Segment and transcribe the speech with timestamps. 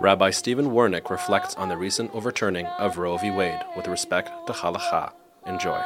[0.00, 3.32] Rabbi Steven Wernick reflects on the recent overturning of Roe v.
[3.32, 5.12] Wade with respect to halacha.
[5.44, 5.76] Enjoy.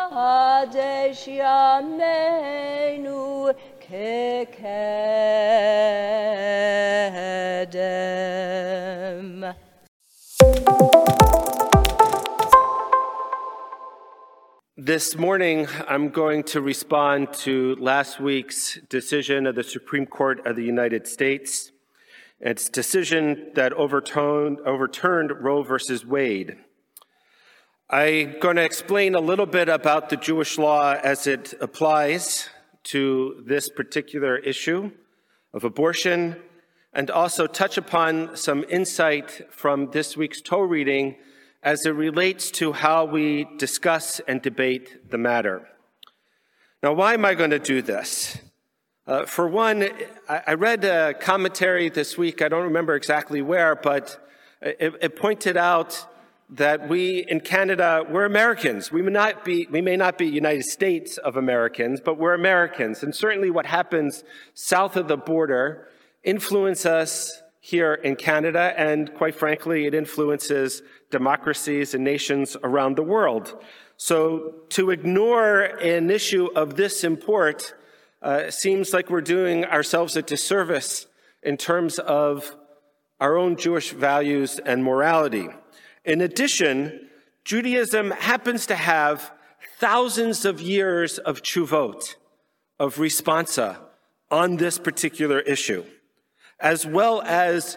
[14.76, 20.56] This morning, I'm going to respond to last week's decision of the Supreme Court of
[20.56, 21.71] the United States,
[22.42, 26.56] its decision that overturned, overturned Roe versus Wade.
[27.88, 32.48] I'm going to explain a little bit about the Jewish law as it applies
[32.84, 34.90] to this particular issue
[35.54, 36.36] of abortion,
[36.92, 41.16] and also touch upon some insight from this week's Torah reading
[41.62, 45.68] as it relates to how we discuss and debate the matter.
[46.82, 48.38] Now, why am I going to do this?
[49.04, 49.88] Uh, for one,
[50.28, 54.24] I, read a commentary this week, I don't remember exactly where, but
[54.60, 56.06] it, it pointed out
[56.50, 58.92] that we in Canada, we're Americans.
[58.92, 63.02] We may, not be, we may not be United States of Americans, but we're Americans.
[63.02, 64.22] And certainly what happens
[64.54, 65.88] south of the border
[66.22, 70.80] influences us here in Canada, and quite frankly, it influences
[71.10, 73.60] democracies and nations around the world.
[73.96, 77.74] So to ignore an issue of this import
[78.22, 81.06] uh, seems like we're doing ourselves a disservice
[81.42, 82.56] in terms of
[83.20, 85.48] our own Jewish values and morality.
[86.04, 87.08] In addition,
[87.44, 89.32] Judaism happens to have
[89.78, 92.14] thousands of years of tshuvot,
[92.78, 93.78] of responsa
[94.30, 95.84] on this particular issue
[96.62, 97.76] as well as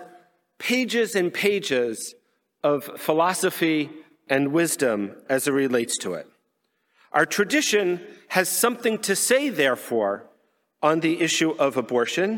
[0.60, 2.14] pages and pages
[2.64, 3.90] of philosophy
[4.30, 6.28] and wisdom as it relates to it.
[7.12, 8.00] Our tradition
[8.30, 10.30] has something to say, therefore,
[10.86, 12.30] on the issue of abortion,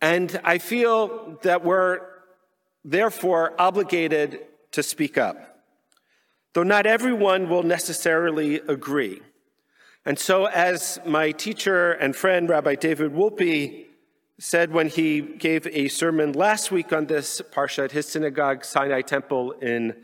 [0.00, 2.00] and I feel that we're
[2.84, 4.40] therefore obligated
[4.72, 5.36] to speak up.
[6.54, 9.20] Though not everyone will necessarily agree.
[10.04, 13.86] And so, as my teacher and friend, Rabbi David Wolpe,
[14.40, 19.02] said when he gave a sermon last week on this parsha at his synagogue, Sinai
[19.02, 19.94] Temple in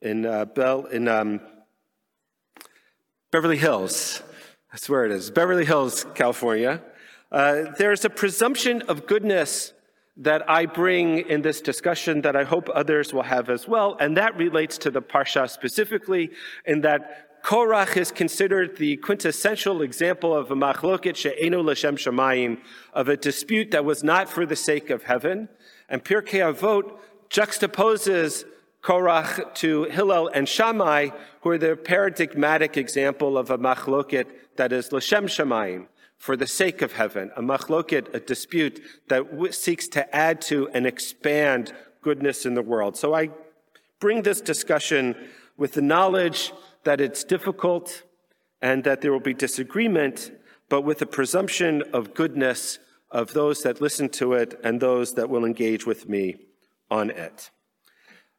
[0.00, 1.40] in uh, Bell in um,
[3.32, 4.22] Beverly Hills.
[4.74, 6.82] That's where it is, Beverly Hills, California.
[7.30, 9.72] Uh, there's a presumption of goodness
[10.16, 14.16] that I bring in this discussion that I hope others will have as well, and
[14.16, 16.32] that relates to the parsha specifically,
[16.66, 22.58] in that Korach is considered the quintessential example of a machloket she'enu l'shem shamayim,
[22.94, 25.48] of a dispute that was not for the sake of heaven.
[25.88, 26.98] And Pirkei Avot
[27.30, 28.44] juxtaposes
[28.84, 31.08] Korach to Hillel and Shammai,
[31.40, 35.86] who are the paradigmatic example of a machloket that is l'shem shamayim,
[36.18, 39.24] for the sake of heaven, a machloket, a dispute that
[39.54, 41.72] seeks to add to and expand
[42.02, 42.96] goodness in the world.
[42.98, 43.30] So I
[44.00, 45.16] bring this discussion
[45.56, 46.52] with the knowledge
[46.84, 48.02] that it's difficult
[48.60, 50.30] and that there will be disagreement,
[50.68, 52.78] but with a presumption of goodness
[53.10, 56.36] of those that listen to it and those that will engage with me
[56.90, 57.50] on it.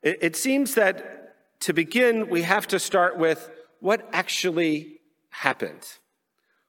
[0.06, 3.50] It, it seems that to begin, we have to start with
[3.80, 5.02] what actually
[5.32, 5.86] happened.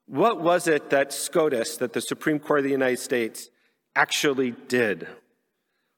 [0.07, 3.49] What was it that SCOTUS, that the Supreme Court of the United States,
[3.95, 5.07] actually did?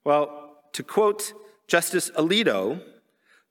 [0.03, 1.33] Well, to quote
[1.67, 2.81] Justice Alito,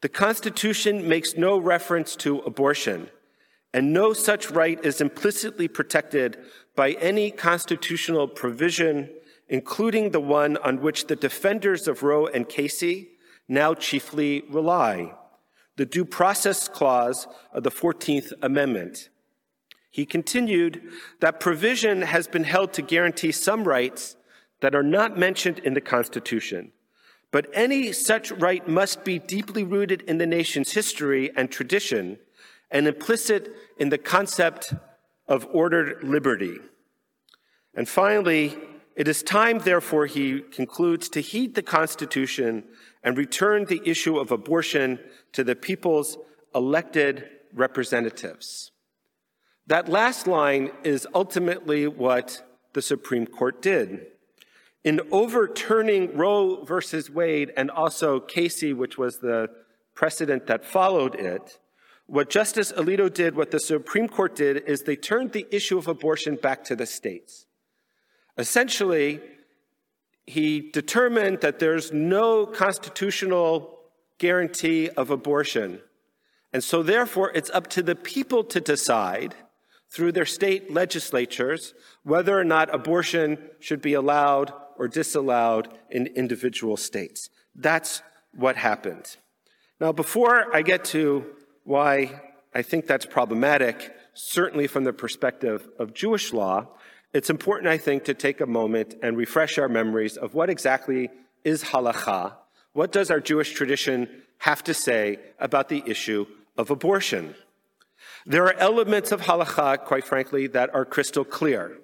[0.01, 3.09] the Constitution makes no reference to abortion,
[3.73, 6.39] and no such right is implicitly protected
[6.77, 9.11] by any constitutional provision,
[9.49, 13.11] including the one on which the defenders of Roe and Casey
[13.49, 15.15] now chiefly rely
[15.77, 19.11] the Due Process Clause of the 14th Amendment.
[19.91, 20.83] He continued
[21.21, 24.17] that provision has been held to guarantee some rights
[24.61, 26.73] that are not mentioned in the Constitution
[27.31, 32.19] but any such right must be deeply rooted in the nation's history and tradition
[32.71, 34.75] and implicit in the concept
[35.27, 36.59] of ordered liberty.
[37.75, 38.57] And finally,
[38.97, 42.65] it is time, therefore, he concludes, to heed the Constitution
[43.03, 44.99] and return the issue of abortion
[45.33, 46.19] to the people's
[46.55, 48.73] elected representatives.
[49.67, 52.43] That last line is ultimately what
[52.73, 54.07] the Supreme Court did.
[54.85, 59.51] In overturning Roe versus Wade and also Casey, which was the
[59.95, 61.59] precedent that followed it,
[62.07, 65.89] what Justice Alito did, what the Supreme Court did, is they turned the issue of
[65.89, 67.45] abortion back to the states.
[68.39, 69.21] Essentially,
[70.29, 73.79] he determined that there's no constitutional
[74.19, 75.81] guarantee of abortion.
[76.53, 79.35] And so, therefore, it's up to the people to decide
[79.91, 81.73] through their state legislatures
[82.03, 87.31] whether or not abortion should be allowed or disallowed in individual states.
[87.55, 88.03] That's
[88.35, 89.17] what happened.
[89.81, 91.25] Now, before I get to
[91.65, 92.21] why
[92.55, 96.67] I think that's problematic, certainly from the perspective of Jewish law,
[97.13, 101.11] it's important, I think, to take a moment and refresh our memories of what exactly
[101.45, 102.35] is halacha.
[102.73, 104.09] What does our Jewish tradition
[104.39, 106.27] have to say about the issue
[106.57, 107.35] of abortion?
[108.27, 111.79] There are elements of halacha, quite frankly, that are crystal clear,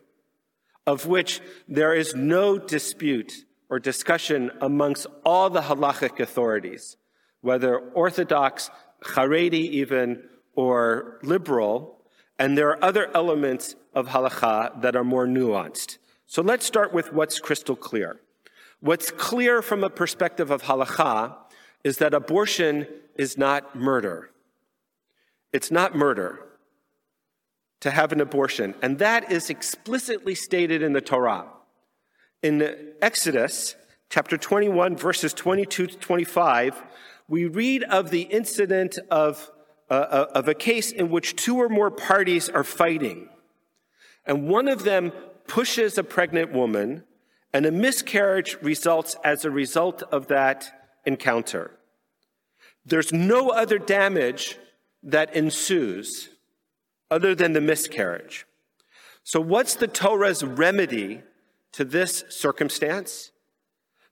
[0.87, 3.33] of which there is no dispute
[3.71, 6.97] or discussion amongst all the halachic authorities,
[7.41, 8.71] whether Orthodox,
[9.03, 10.23] Haredi even,
[10.55, 11.99] or liberal,
[12.39, 15.99] and there are other elements of halacha that are more nuanced.
[16.27, 18.21] So let's start with what's crystal clear.
[18.81, 21.37] What's clear from a perspective of halacha
[21.85, 22.87] is that abortion
[23.17, 24.31] is not murder.
[25.53, 26.41] It's not murder
[27.81, 31.47] to have an abortion, and that is explicitly stated in the Torah.
[32.43, 33.77] In Exodus
[34.09, 36.83] chapter 21, verses 22 to 25,
[37.29, 39.51] we read of the incident of
[39.91, 43.29] uh, uh, of a case in which two or more parties are fighting,
[44.27, 45.13] and one of them
[45.47, 47.05] pushes a pregnant woman,
[47.53, 51.79] and a miscarriage results as a result of that encounter.
[52.85, 54.59] There's no other damage
[55.03, 56.31] that ensues
[57.11, 58.47] other than the miscarriage.
[59.23, 61.23] So, what's the Torah's remedy
[61.73, 63.31] to this circumstance?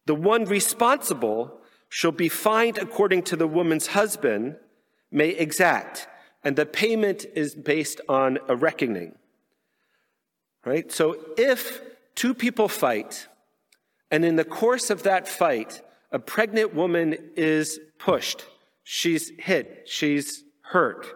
[0.06, 4.56] The one responsible shall be fined according to the woman's husband
[5.10, 6.08] may exact,
[6.42, 9.16] and the payment is based on a reckoning.
[10.64, 10.90] Right?
[10.92, 11.80] So if
[12.14, 13.26] two people fight,
[14.10, 18.44] and in the course of that fight, a pregnant woman is pushed,
[18.84, 21.06] she's hit, she's hurt,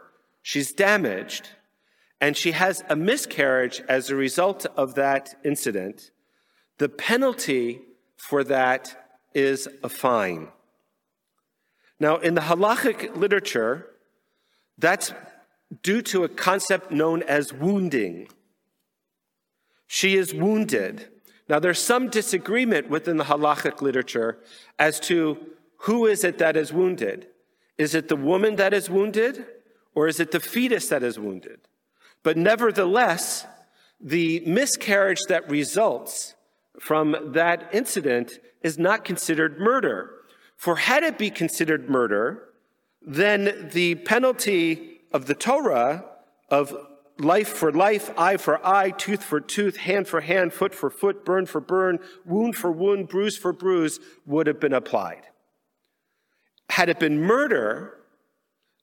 [0.43, 1.48] she's damaged,
[2.20, 6.10] and she has a miscarriage as a result of that incident,
[6.78, 7.81] the penalty
[8.16, 10.49] for that is a fine.
[12.00, 13.87] Now, in the halachic literature,
[14.78, 15.12] that's
[15.82, 18.28] due to a concept known as wounding.
[19.86, 21.08] She is wounded.
[21.48, 24.38] Now, there's some disagreement within the halachic literature
[24.78, 25.38] as to
[25.80, 27.28] who is it that is wounded.
[27.78, 29.46] Is it the woman that is wounded,
[29.94, 31.60] or is it the fetus that is wounded?
[32.22, 33.46] But nevertheless,
[34.00, 36.34] the miscarriage that results
[36.80, 40.10] from that incident is not considered murder.
[40.56, 42.48] For had it be considered murder,
[43.00, 46.04] then the penalty of the Torah
[46.50, 46.74] of
[47.18, 51.24] life for life, eye for eye, tooth for tooth, hand for hand, foot for foot,
[51.24, 55.22] burn for burn, wound for wound, bruise for bruise would have been applied.
[56.70, 57.98] Had it been murder,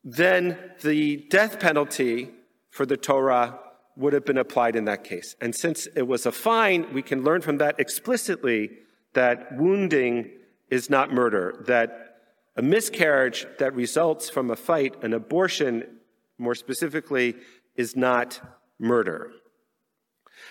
[0.04, 2.32] then the death penalty
[2.70, 3.60] for the Torah
[3.96, 5.36] would have been applied in that case.
[5.40, 8.72] And since it was a fine, we can learn from that explicitly
[9.14, 10.32] that wounding
[10.72, 12.18] is not murder, that
[12.56, 16.00] a miscarriage that results from a fight, an abortion
[16.40, 17.36] more specifically,
[17.76, 18.40] is not
[18.80, 19.32] murder.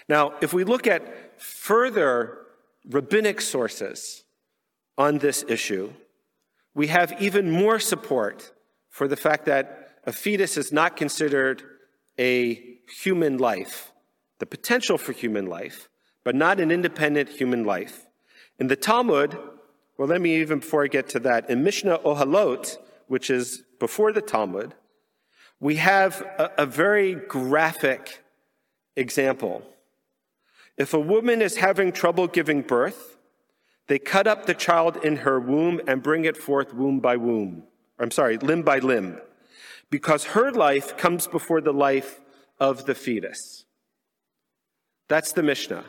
[0.08, 2.38] Now, if we look at further
[2.88, 4.24] rabbinic sources
[4.98, 5.92] on this issue,
[6.74, 8.52] we have even more support
[8.88, 11.62] for the fact that a fetus is not considered
[12.18, 13.92] a human life,
[14.38, 15.88] the potential for human life,
[16.24, 18.06] but not an independent human life.
[18.58, 19.38] In the Talmud,
[19.96, 22.76] well, let me even before I get to that, in Mishnah Ohalot,
[23.06, 24.74] which is before the Talmud,
[25.62, 28.20] we have a, a very graphic
[28.96, 29.62] example.
[30.76, 33.16] If a woman is having trouble giving birth,
[33.86, 37.62] they cut up the child in her womb and bring it forth womb by womb.
[37.96, 39.20] I'm sorry, limb by limb,
[39.88, 42.20] because her life comes before the life
[42.58, 43.64] of the fetus.
[45.06, 45.84] That's the Mishnah.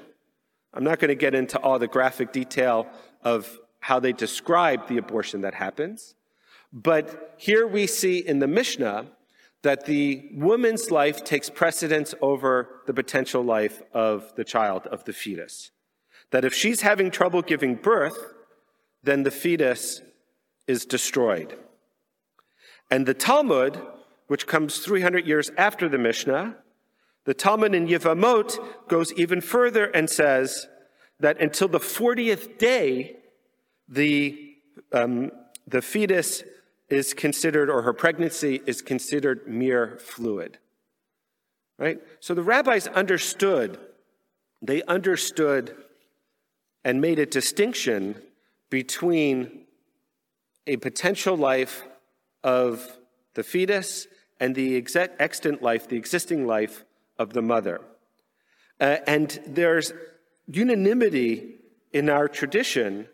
[0.75, 2.85] I'm not going to get into all the graphic detail
[3.23, 6.13] of how they describe the abortion that happens.
[6.71, 9.07] But here we see in the Mishnah
[9.63, 15.13] that the woman's life takes precedence over the potential life of the child, of the
[15.13, 15.72] fetus.
[16.32, 18.34] That if she's having trouble giving birth,
[19.01, 20.01] then the fetus
[20.67, 21.58] is destroyed.
[22.91, 23.82] And the Talmud,
[24.27, 26.58] which comes 300 years after the Mishnah,
[27.25, 30.67] the Talmud in Yevamot goes even further and says
[31.22, 33.15] that until the 40th day,
[33.88, 34.55] the,
[34.91, 35.32] um,
[35.65, 36.43] the fetus
[36.93, 40.57] is considered, or her pregnancy is considered mere fluid.
[41.77, 42.00] Right?
[42.19, 43.79] So the rabbis understood,
[44.62, 45.75] they understood
[46.83, 48.21] and made a distinction
[48.69, 49.65] between
[50.67, 51.83] a potential life
[52.43, 52.97] of
[53.33, 54.07] the fetus
[54.39, 56.83] and the extant life, the existing life
[57.17, 57.81] of the mother.
[58.79, 59.93] Uh, and there's
[60.47, 61.55] unanimity
[61.91, 63.07] in our tradition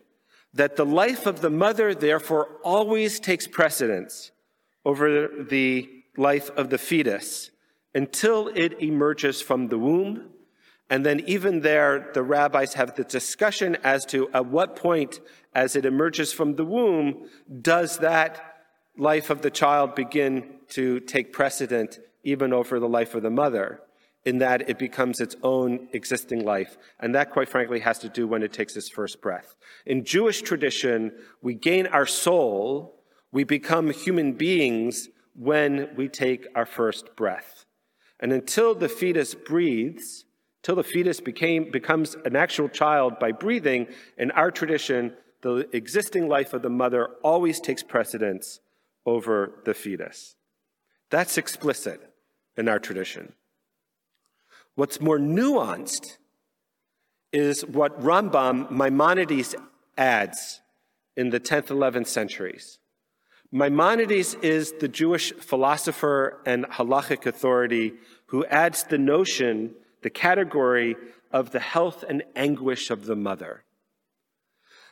[0.54, 4.32] that the life of the mother, therefore, always takes precedence
[4.84, 7.52] over the life of the fetus
[7.94, 10.30] until it emerges from the womb.
[10.90, 15.20] And then, even there, the rabbis have the discussion as to at what point,
[15.54, 17.30] as it emerges from the womb,
[17.62, 18.56] does that
[18.98, 23.82] life of the child begin to take precedent even over the life of the mother,
[24.30, 26.78] in that it becomes its own existing life.
[27.00, 29.56] And that, quite frankly, has to do when it takes its first breath.
[29.88, 36.68] In Jewish tradition, we gain our soul, we become human beings when we take our
[36.68, 37.66] first breath.
[38.20, 40.26] And until the fetus breathes,
[40.62, 46.28] till the fetus became, becomes an actual child by breathing, in our tradition, the existing
[46.28, 48.60] life of the mother always takes precedence
[49.08, 50.36] over the fetus.
[51.10, 52.00] That's explicit
[52.58, 53.34] in our tradition.
[54.80, 56.20] What's more nuanced
[57.34, 59.54] is what Rambam Maimonides
[59.98, 60.62] adds
[61.18, 62.80] in the 10th, 11th centuries.
[63.52, 67.96] Maimonides is the Jewish philosopher and halachic authority
[68.28, 70.96] who adds the notion, the category
[71.30, 73.66] of the health and anguish of the mother.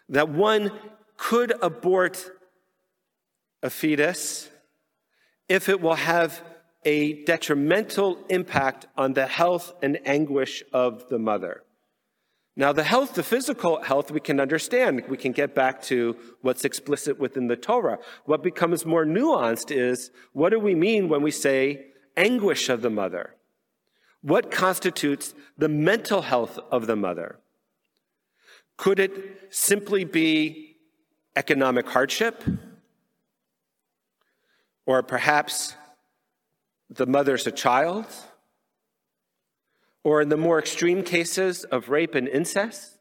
[0.10, 0.70] That one
[1.16, 2.30] could abort
[3.64, 4.50] a fetus
[5.48, 6.44] if it will have
[6.88, 11.64] a detrimental impact on the health and anguish of the mother.
[12.56, 15.04] Now, the health, the physical health, we can understand.
[15.10, 18.00] We can get back to what's explicit within the Torah.
[18.24, 22.90] What becomes more nuanced is what do we mean when we say anguish of the
[22.90, 23.36] mother?
[24.22, 27.38] What constitutes the mental health of the mother?
[28.78, 29.14] Could it
[29.50, 30.78] simply be
[31.36, 32.46] economic hardship?
[34.86, 35.76] Or perhaps
[36.90, 38.06] the mother's a child?
[40.08, 42.98] or in the more extreme cases of rape and incest,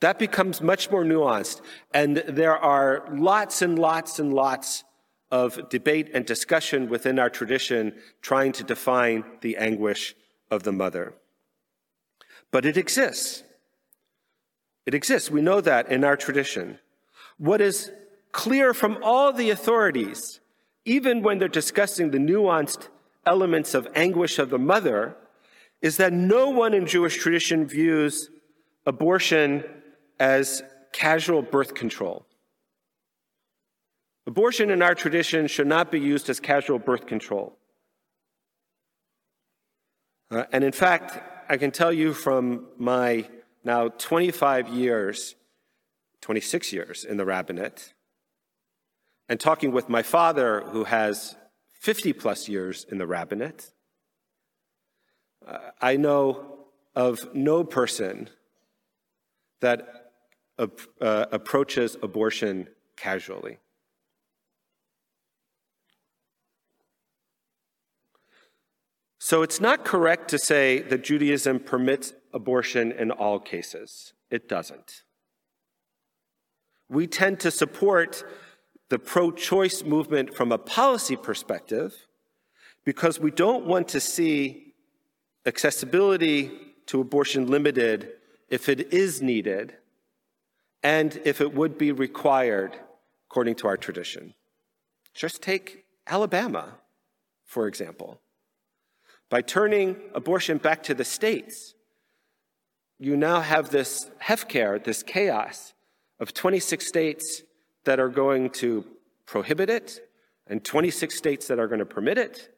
[0.00, 1.60] that becomes much more nuanced.
[1.92, 4.84] And there are lots and lots and lots
[5.30, 10.14] of debate and discussion within our tradition trying to define the anguish
[10.50, 11.12] of the mother.
[12.50, 13.42] But it exists.
[14.86, 15.30] It exists.
[15.30, 16.78] We know that in our tradition.
[17.36, 17.92] What is
[18.32, 20.40] clear from all the authorities,
[20.88, 22.88] even when they're discussing the nuanced
[23.26, 25.14] elements of anguish of the mother
[25.82, 28.30] is that no one in Jewish tradition views
[28.86, 29.64] abortion
[30.18, 32.24] as casual birth control.
[34.26, 37.58] Abortion in our tradition should not be used as casual birth control.
[40.30, 43.28] Uh, and in fact, I can tell you from my
[43.62, 45.34] now 25 years,
[46.22, 47.92] 26 years in the rabbinate,
[49.28, 51.36] and talking with my father, who has
[51.80, 53.70] 50 plus years in the rabbinate,
[55.80, 58.28] I know of no person
[59.60, 60.10] that
[60.58, 60.66] uh,
[61.00, 63.58] approaches abortion casually.
[69.18, 74.14] So it's not correct to say that Judaism permits abortion in all cases.
[74.30, 75.02] It doesn't.
[76.88, 78.24] We tend to support
[78.88, 82.06] the pro choice movement from a policy perspective
[82.84, 84.74] because we don't want to see
[85.46, 86.50] accessibility
[86.86, 88.12] to abortion limited
[88.48, 89.74] if it is needed
[90.82, 92.74] and if it would be required
[93.28, 94.34] according to our tradition.
[95.14, 96.76] Just take Alabama,
[97.44, 98.20] for example.
[99.28, 101.74] By turning abortion back to the states,
[102.98, 105.74] you now have this hefker, this chaos
[106.18, 107.42] of 26 states
[107.84, 108.84] that are going to
[109.26, 110.00] prohibit it
[110.46, 112.54] and 26 states that are going to permit it.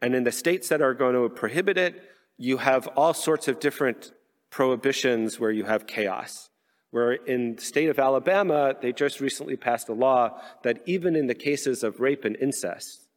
[0.00, 2.02] And in the states that are going to prohibit it,
[2.36, 4.12] you have all sorts of different
[4.50, 6.50] prohibitions where you have chaos.
[6.90, 11.26] Where in the state of Alabama, they just recently passed a law that even in
[11.26, 13.08] the cases of rape and incest,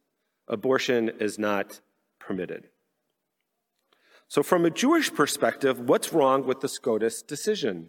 [0.48, 1.80] abortion is not
[2.18, 2.68] permitted.
[4.26, 7.88] So, from a Jewish perspective, what's wrong with the SCOTUS decision?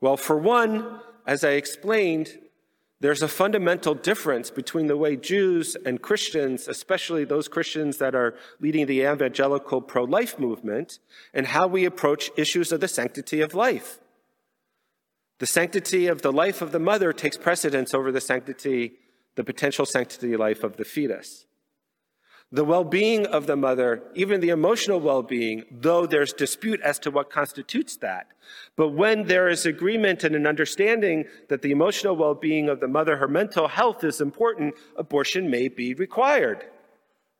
[0.00, 2.38] Well, for one, as I explained,
[3.00, 8.34] there's a fundamental difference between the way Jews and Christians, especially those Christians that are
[8.60, 10.98] leading the evangelical pro life movement,
[11.34, 14.00] and how we approach issues of the sanctity of life.
[15.38, 18.94] The sanctity of the life of the mother takes precedence over the sanctity,
[19.36, 21.44] the potential sanctity life of the fetus
[22.50, 26.98] the well being of the mother, even the emotional well being, though there's dispute as
[27.00, 28.28] to what constitutes that.
[28.76, 32.88] But when there is agreement and an understanding that the emotional well being of the
[32.88, 36.64] mother, her mental health is important, abortion may be required,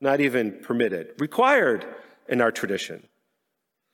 [0.00, 1.86] not even permitted, required
[2.28, 3.06] in our tradition.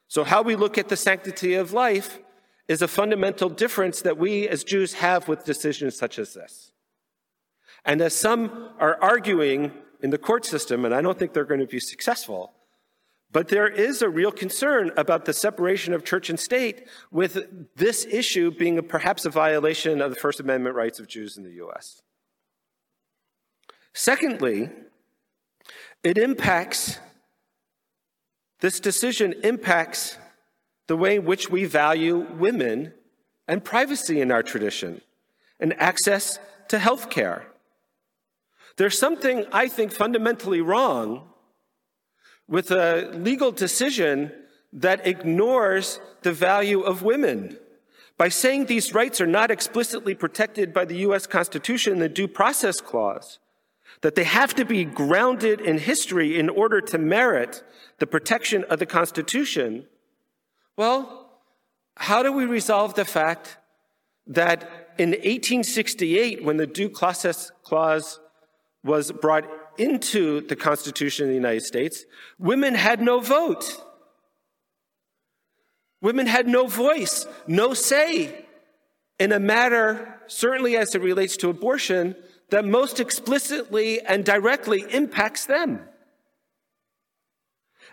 [0.09, 2.19] So, how we look at the sanctity of life
[2.67, 6.73] is a fundamental difference that we as Jews have with decisions such as this.
[7.85, 9.71] And as some are arguing
[10.05, 12.53] in the court system, and I don't think they're going to be successful,
[13.33, 18.05] but there is a real concern about the separation of church and state, with this
[18.11, 22.03] issue being perhaps a violation of the First Amendment rights of Jews in the U.S.
[23.95, 24.69] Secondly,
[26.03, 26.99] it impacts,
[28.61, 30.19] this decision impacts
[30.87, 32.93] the way in which we value women
[33.49, 35.01] and privacy in our tradition
[35.59, 37.54] and access to health care.
[38.77, 41.29] There's something I think fundamentally wrong
[42.49, 44.33] with a legal decision
[44.73, 47.57] that ignores the value of women.
[48.17, 52.81] By saying these rights are not explicitly protected by the US Constitution, the Due Process
[52.81, 53.39] Clause,
[54.03, 57.63] that they have to be grounded in history in order to merit
[57.99, 59.87] the protection of the Constitution,
[60.77, 61.41] well,
[61.97, 63.59] how do we resolve the fact
[64.27, 68.19] that in 1868, when the Due Process Clause
[68.85, 69.45] was brought
[69.79, 72.05] into the Constitution of the United States,
[72.39, 73.83] women had no vote.
[76.01, 78.45] Women had no voice, no say
[79.19, 82.15] in a matter, certainly as it relates to abortion,
[82.51, 85.81] that most explicitly and directly impacts them.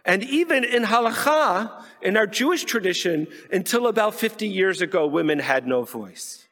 [0.03, 5.67] And even in halacha, in our Jewish tradition, until about 50 years ago, women had
[5.67, 6.47] no voice.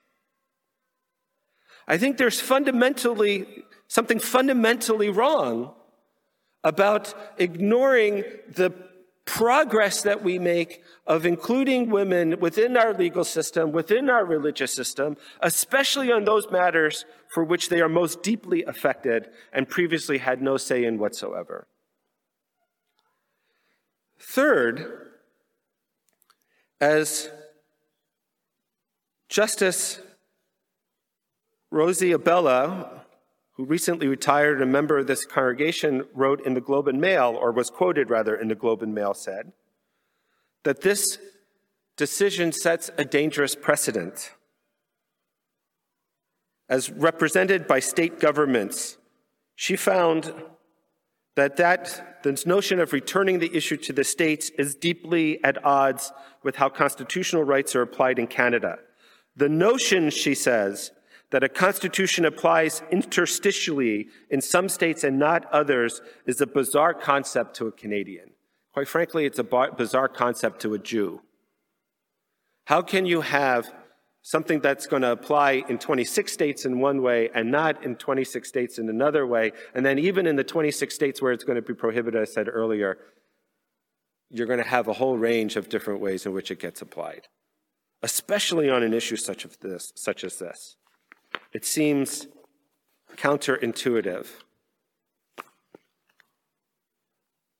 [1.87, 5.73] I think there's fundamentally something fundamentally wrong
[6.63, 8.71] about ignoring the
[9.25, 15.17] progress that we make of including women within our legal system, within our religious system,
[15.41, 20.57] especially on those matters for which they are most deeply affected and previously had no
[20.57, 21.67] say in whatsoever.
[24.19, 25.09] Third,
[26.81, 27.29] as
[29.29, 29.99] Justice
[31.71, 32.98] Rosie Abella,
[33.59, 37.51] who recently retired, a member of this congregation, wrote in the Globe and Mail, or
[37.51, 39.51] was quoted rather in the Globe and Mail, said
[40.63, 41.17] that this
[41.97, 44.31] decision sets a dangerous precedent.
[46.69, 48.97] As represented by state governments,
[49.55, 50.33] she found
[51.35, 56.13] that, that this notion of returning the issue to the states is deeply at odds
[56.43, 58.79] with how constitutional rights are applied in Canada.
[59.35, 60.91] The notion, she says,
[61.31, 67.55] that a constitution applies interstitially in some states and not others is a bizarre concept
[67.55, 68.31] to a Canadian.
[68.73, 71.21] Quite frankly, it's a bizarre concept to a Jew.
[72.65, 73.71] How can you have
[74.21, 78.47] something that's going to apply in 26 states in one way and not in 26
[78.47, 79.51] states in another way.
[79.73, 82.47] And then, even in the 26 states where it's going to be prohibited, I said
[82.47, 82.97] earlier,
[84.29, 87.27] you're going to have a whole range of different ways in which it gets applied,
[88.03, 90.75] especially on an issue such, as this, such as this.
[91.53, 92.27] It seems
[93.15, 94.27] counterintuitive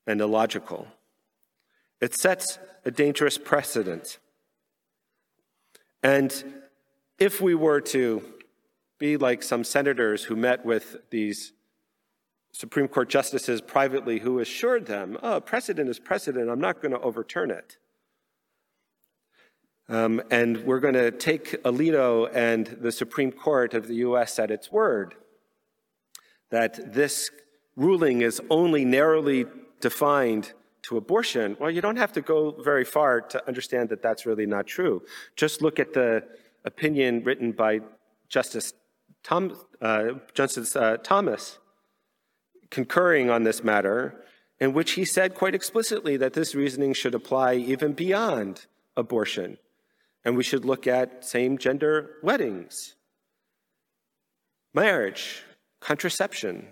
[0.08, 0.88] and illogical.
[2.02, 4.20] It sets a dangerous precedent
[6.02, 6.62] and
[7.18, 8.24] if we were to
[8.98, 11.54] be like some senators who met with these
[12.52, 17.00] Supreme Court justices privately who assured them, oh, precedent is precedent, I'm not going to
[17.02, 17.78] overturn it.
[19.90, 24.52] Um, and we're going to take Alito and the Supreme Court of the US at
[24.52, 25.16] its word
[26.52, 27.32] that this
[27.76, 29.46] ruling is only narrowly
[29.82, 34.26] defined to abortion, well, you don't have to go very far to understand that that's
[34.26, 35.02] really not true.
[35.36, 36.24] Just look at the
[36.66, 37.82] opinion written by
[38.28, 38.74] Justice,
[39.24, 41.60] Tom, uh, Justice uh, Thomas
[42.70, 44.24] concurring on this matter,
[44.60, 49.58] in which he said quite explicitly that this reasoning should apply even beyond abortion.
[50.26, 52.96] And we should look at same gender weddings,
[54.74, 55.44] marriage,
[55.80, 56.68] contraception,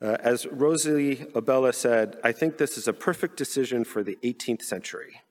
[0.00, 4.62] uh, as Rosalie Abella said, I think this is a perfect decision for the 18th
[4.62, 5.22] century.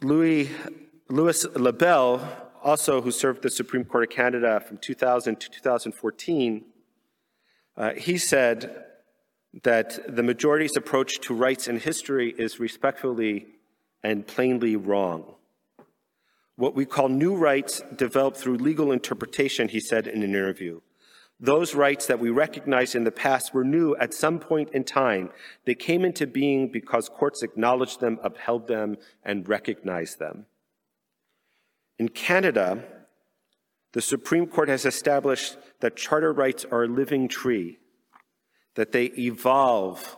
[0.00, 0.48] Louis,
[1.10, 6.64] Louis LeBel, also who served the Supreme Court of Canada from 2000 to 2014,
[7.76, 8.84] uh, he said
[9.62, 13.46] that the majority's approach to rights and history is respectfully
[14.02, 15.34] and plainly wrong.
[16.56, 20.80] What we call new rights developed through legal interpretation, he said in an interview.
[21.40, 25.30] Those rights that we recognized in the past were new at some point in time.
[25.66, 30.46] They came into being because courts acknowledged them, upheld them, and recognized them.
[31.98, 32.84] In Canada,
[33.92, 37.78] the Supreme Court has established that charter rights are a living tree,
[38.74, 40.16] that they evolve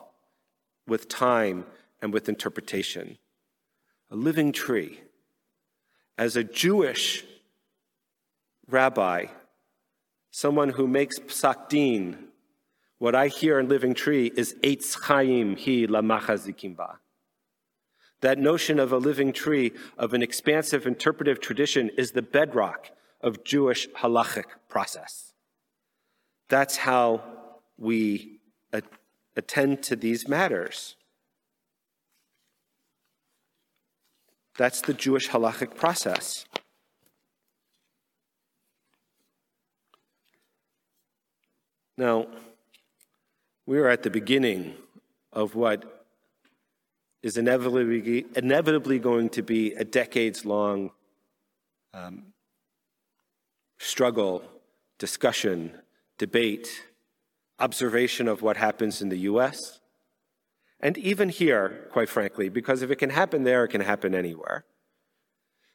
[0.87, 1.65] with time
[2.03, 3.17] and with interpretation.
[4.11, 5.01] A living tree.
[6.19, 7.25] As a Jewish
[8.69, 9.27] rabbi,
[10.31, 12.29] someone who makes psak din,
[12.99, 16.99] what I hear in Living Tree is Eitz Chaim hi lamachazikim ba.
[18.21, 23.45] That notion of a living tree, of an expansive interpretive tradition, is the bedrock of
[23.45, 25.33] Jewish halachic process.
[26.49, 27.23] That's how
[27.79, 28.41] we
[29.37, 30.97] attend to these matters.
[34.59, 36.45] That's the Jewish halachic process.
[41.97, 42.27] Now,
[43.67, 44.75] we are at the beginning
[45.33, 46.00] of what
[47.23, 50.91] is inevitably, inevitably going to be a decades long
[51.93, 52.33] um,
[53.79, 54.43] struggle,
[54.99, 55.73] discussion,
[56.19, 56.85] debate,
[57.59, 59.81] observation of what happens in the US,
[60.81, 64.65] and even here, quite frankly, because if it can happen there, it can happen anywhere.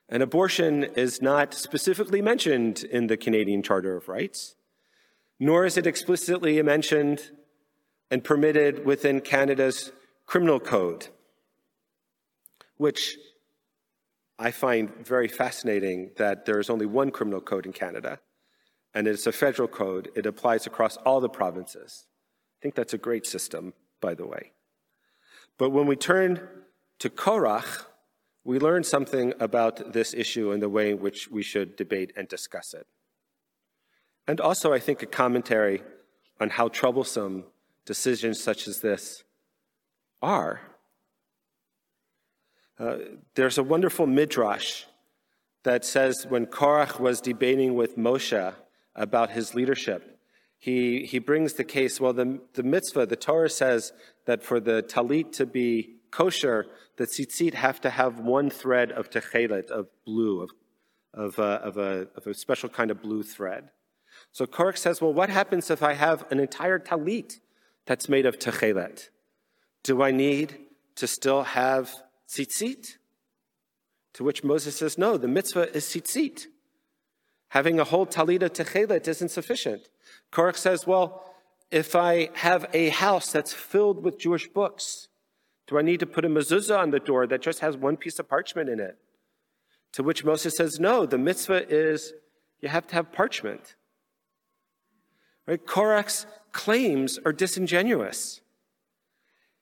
[0.10, 4.56] And abortion is not specifically mentioned in the Canadian Charter of Rights,
[5.40, 7.32] nor is it explicitly mentioned
[8.10, 9.92] and permitted within Canada's
[10.26, 11.08] criminal code,
[12.78, 13.18] which
[14.38, 18.20] I find very fascinating that there is only one criminal code in Canada,
[18.94, 20.10] and it's a federal code.
[20.16, 22.06] It applies across all the provinces.
[22.60, 24.52] I think that's a great system, by the way.
[25.58, 26.48] But when we turn
[27.00, 27.86] to Korach,
[28.44, 32.28] we learn something about this issue and the way in which we should debate and
[32.28, 32.88] discuss it.
[34.28, 35.82] And also, I think, a commentary
[36.40, 37.46] on how troublesome
[37.86, 39.24] decisions such as this
[40.22, 40.75] are.
[42.78, 42.98] Uh,
[43.36, 44.84] there's a wonderful midrash
[45.64, 48.54] that says when Korach was debating with Moshe
[48.96, 50.20] about his leadership,
[50.58, 53.94] he, he brings the case well, the, the mitzvah, the Torah says
[54.26, 56.66] that for the talit to be kosher,
[56.98, 60.50] the tzitzit have to have one thread of techelet, of blue, of,
[61.14, 63.70] of, uh, of, a, of a special kind of blue thread.
[64.32, 67.40] So Korach says, well, what happens if I have an entire talit
[67.86, 69.10] that's made of techelet?
[69.84, 70.58] Do I need
[70.96, 71.94] to still have
[72.28, 72.98] tzitzit?
[74.14, 76.48] To which Moses says, no, the mitzvah is tzitzit.
[77.50, 79.90] Having a whole talita techelet isn't sufficient.
[80.32, 81.24] Korach says, well,
[81.72, 85.08] if I have a house that's filled with Jewish books,
[85.68, 88.20] do I need to put a mezuzah on the door that just has one piece
[88.20, 88.98] of parchment in it?
[89.94, 92.14] To which Moses says, no, the mitzvah is
[92.62, 93.76] you have to have parchment.
[95.48, 95.64] Right?
[95.66, 98.42] Korach's claims are disingenuous.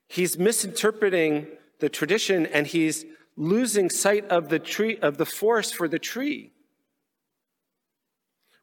[0.08, 1.48] He's misinterpreting
[1.84, 6.54] the tradition and he's losing sight of the tree of the forest for the tree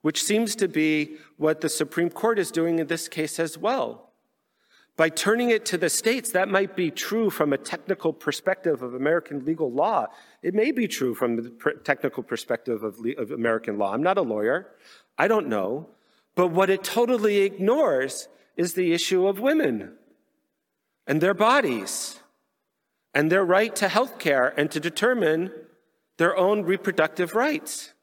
[0.02, 4.12] which seems to be what the Supreme Court is doing in this case as well.
[4.96, 8.94] By turning it to the states, that might be true from a technical perspective of
[8.94, 10.06] American legal law.
[10.42, 11.50] It may be true from the
[11.84, 13.92] technical perspective of, of American law.
[13.92, 14.68] I'm not a lawyer.
[15.16, 15.88] I don't know.
[16.34, 19.96] But what it totally ignores is the issue of women
[21.06, 22.20] and their bodies
[23.14, 25.50] and their right to health care and to determine
[26.18, 27.94] their own reproductive rights,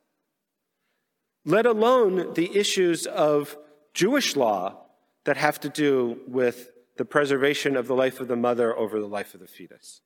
[1.45, 3.57] let alone the issues of
[3.93, 4.85] Jewish law
[5.25, 9.07] that have to do with the preservation of the life of the mother over the
[9.07, 10.01] life of the fetus.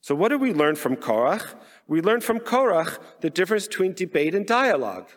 [0.00, 1.54] So, what do we learn from Korach?
[1.86, 5.08] We learn from Korach the difference between debate and dialogue.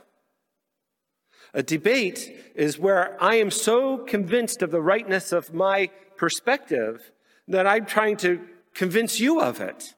[1.54, 7.12] A debate is where I am so convinced of the rightness of my perspective
[7.52, 8.40] that I'm trying to
[8.74, 9.94] convince you of it.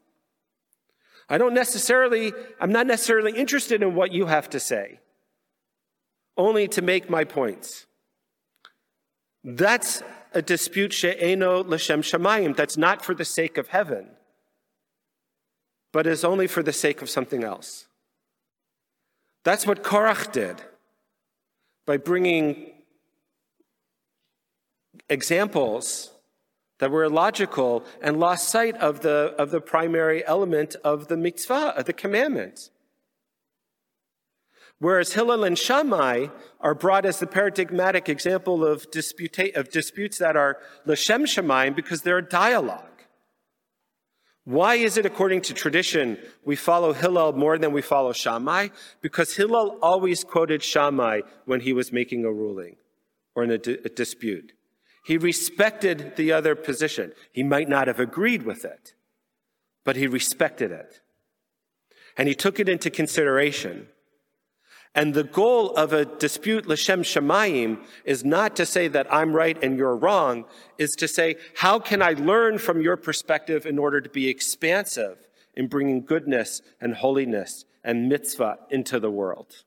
[1.29, 4.99] I don't necessarily, I'm not necessarily interested in what you have to say,
[6.37, 7.85] only to make my points.
[9.43, 12.55] That's a dispute she'eno l'shem shamayim.
[12.55, 14.09] That's not for the sake of heaven,
[15.91, 17.87] but is only for the sake of something else.
[19.43, 20.61] That's what Korach did
[21.85, 22.71] by bringing
[25.09, 26.12] examples
[26.79, 31.73] that were illogical and lost sight of the, of the primary element of the mitzvah,
[31.77, 32.69] of the commandment.
[34.79, 36.27] Whereas Hillel and Shammai
[36.59, 42.01] are brought as the paradigmatic example of, disputa- of disputes that are l'shem shamayim because
[42.01, 42.93] they're a dialogue.
[44.45, 48.69] Why is it, according to tradition, we follow Hillel more than we follow Shammai?
[49.01, 52.75] Because Hillel always quoted Shammai when he was making a ruling
[53.35, 54.51] or in a, di- a dispute.
[55.03, 57.11] He respected the other position.
[57.31, 58.93] He might not have agreed with it,
[59.83, 61.01] but he respected it.
[62.17, 63.89] And he took it into consideration.
[64.95, 69.61] And the goal of a dispute l'shem shamayim is not to say that I'm right
[69.61, 70.45] and you're wrong,
[70.77, 75.27] is to say, how can I learn from your perspective in order to be expansive
[75.55, 79.63] in bringing goodness and holiness and mitzvah into the world?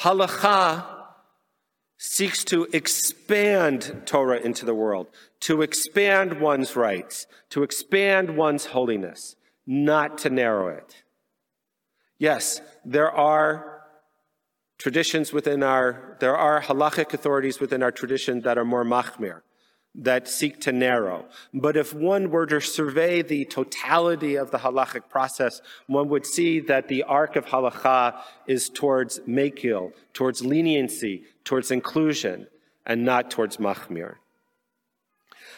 [0.00, 1.03] Halacha
[2.06, 5.08] seeks to expand Torah into the world,
[5.40, 9.36] to expand one's rights, to expand one's holiness,
[9.66, 11.02] not to narrow it.
[12.18, 13.82] Yes, there are
[14.76, 19.40] traditions within our, there are halachic authorities within our tradition that are more machmir,
[19.94, 21.26] that seek to narrow.
[21.52, 26.60] But if one were to survey the totality of the halachic process, one would see
[26.60, 32.48] that the arc of halacha is towards mekil, towards leniency, towards inclusion,
[32.84, 34.16] and not towards machmir.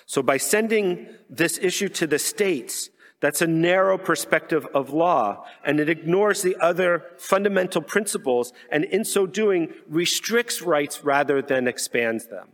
[0.04, 5.80] So by sending this issue to the states, that's a narrow perspective of law, and
[5.80, 12.26] it ignores the other fundamental principles, and in so doing, restricts rights rather than expands
[12.26, 12.48] them.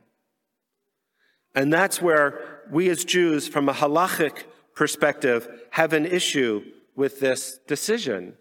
[1.55, 6.65] And that's where we as Jews, from a halachic perspective, have an issue
[6.97, 8.35] with this decision.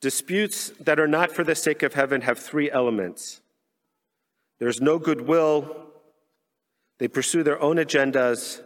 [0.00, 3.40] Disputes that are not for the sake of heaven have three elements
[4.58, 5.93] there's no goodwill,
[6.98, 8.62] they pursue their own agendas,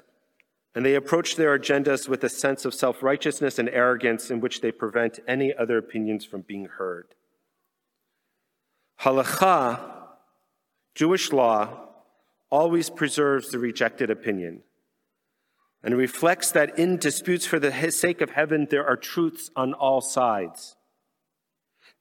[0.75, 4.61] and they approach their agendas with a sense of self righteousness and arrogance in which
[4.61, 7.15] they prevent any other opinions from being heard.
[9.01, 9.81] Halacha,
[10.95, 11.89] Jewish law,
[12.51, 14.63] always preserves the rejected opinion
[15.83, 20.01] and reflects that in disputes for the sake of heaven, there are truths on all
[20.01, 20.77] sides.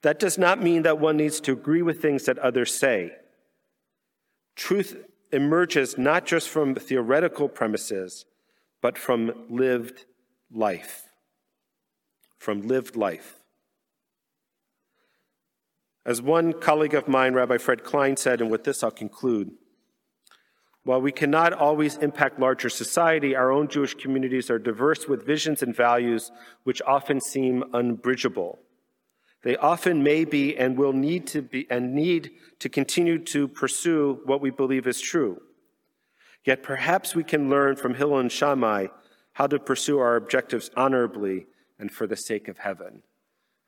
[0.02, 3.12] That does not mean that one needs to agree with things that others say.
[4.56, 4.96] Truth
[5.32, 8.24] emerges not just from theoretical premises,
[8.80, 10.04] but from lived
[10.50, 11.04] life.
[12.38, 13.36] From lived life.
[16.06, 19.50] As one colleague of mine, Rabbi Fred Klein, said, and with this I'll conclude
[20.88, 25.62] while we cannot always impact larger society, our own Jewish communities are diverse with visions
[25.62, 26.32] and values
[26.64, 28.58] which often seem unbridgeable.
[29.42, 34.20] They often may be and will need to be and need to continue to pursue
[34.24, 35.40] what we believe is true.
[36.44, 38.88] Yet perhaps we can learn from Hillel and Shammai
[39.34, 41.46] how to pursue our objectives honorably
[41.78, 43.02] and for the sake of heaven.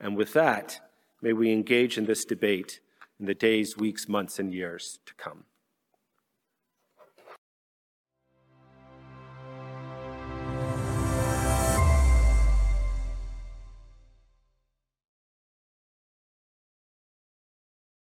[0.00, 0.80] And with that,
[1.22, 2.80] may we engage in this debate
[3.20, 5.44] in the days, weeks, months, and years to come.